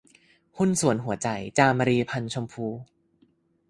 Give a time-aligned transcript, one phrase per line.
[0.57, 1.27] หุ้นส่วนหัวใจ-
[1.57, 2.65] จามรี พรรณชมพู